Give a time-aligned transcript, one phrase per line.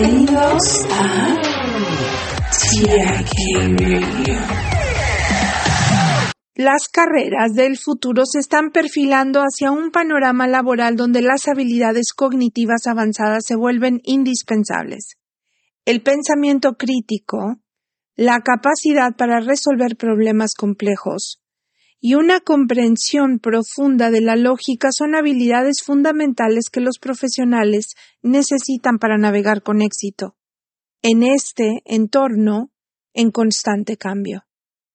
[0.00, 1.34] Bienvenidos a.
[6.54, 12.86] Las carreras del futuro se están perfilando hacia un panorama laboral donde las habilidades cognitivas
[12.86, 15.16] avanzadas se vuelven indispensables.
[15.84, 17.56] El pensamiento crítico,
[18.14, 21.40] la capacidad para resolver problemas complejos
[22.00, 29.18] y una comprensión profunda de la lógica son habilidades fundamentales que los profesionales necesitan para
[29.18, 30.36] navegar con éxito
[31.02, 32.70] en este entorno
[33.14, 34.44] en constante cambio.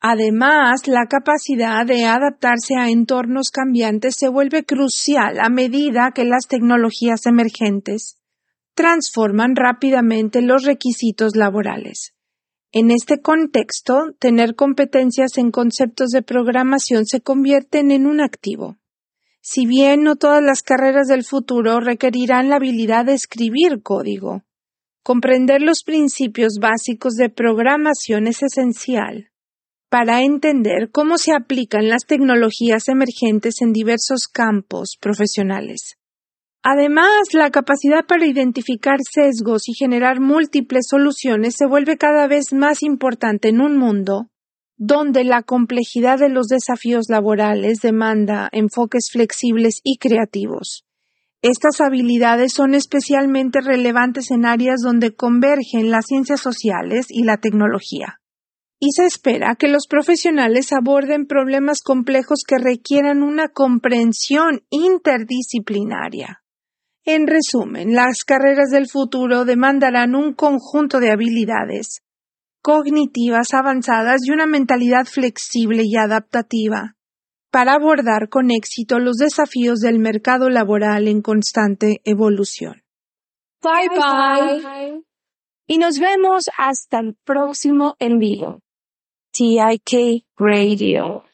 [0.00, 6.46] Además, la capacidad de adaptarse a entornos cambiantes se vuelve crucial a medida que las
[6.46, 8.20] tecnologías emergentes
[8.74, 12.13] transforman rápidamente los requisitos laborales.
[12.76, 18.78] En este contexto, tener competencias en conceptos de programación se convierten en un activo.
[19.40, 24.42] Si bien no todas las carreras del futuro requerirán la habilidad de escribir código,
[25.04, 29.30] comprender los principios básicos de programación es esencial
[29.88, 35.96] para entender cómo se aplican las tecnologías emergentes en diversos campos profesionales.
[36.66, 42.82] Además, la capacidad para identificar sesgos y generar múltiples soluciones se vuelve cada vez más
[42.82, 44.30] importante en un mundo
[44.76, 50.86] donde la complejidad de los desafíos laborales demanda enfoques flexibles y creativos.
[51.42, 58.20] Estas habilidades son especialmente relevantes en áreas donde convergen las ciencias sociales y la tecnología.
[58.80, 66.43] Y se espera que los profesionales aborden problemas complejos que requieran una comprensión interdisciplinaria.
[67.06, 72.00] En resumen, las carreras del futuro demandarán un conjunto de habilidades
[72.62, 76.96] cognitivas avanzadas y una mentalidad flexible y adaptativa
[77.50, 82.82] para abordar con éxito los desafíos del mercado laboral en constante evolución.
[83.62, 85.02] Bye bye.
[85.66, 88.60] Y nos vemos hasta el próximo envío.
[89.32, 91.24] TIK Radio.